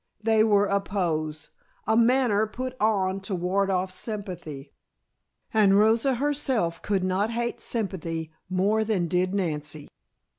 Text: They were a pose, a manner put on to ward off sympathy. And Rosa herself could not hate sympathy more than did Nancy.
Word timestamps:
They 0.23 0.43
were 0.43 0.65
a 0.65 0.81
pose, 0.81 1.51
a 1.85 1.95
manner 1.95 2.47
put 2.47 2.75
on 2.81 3.19
to 3.19 3.35
ward 3.35 3.69
off 3.69 3.91
sympathy. 3.91 4.73
And 5.53 5.77
Rosa 5.77 6.15
herself 6.15 6.81
could 6.81 7.03
not 7.03 7.29
hate 7.29 7.61
sympathy 7.61 8.31
more 8.49 8.83
than 8.83 9.07
did 9.07 9.31
Nancy. 9.35 9.89